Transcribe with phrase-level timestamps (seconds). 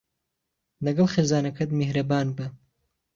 [0.85, 2.45] لەگەڵ خیزانەکەت مێهرەبان بە